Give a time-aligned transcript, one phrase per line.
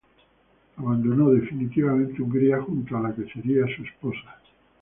[0.77, 4.35] Abandonó definitivamente Hungría junto a la que sería su esposa.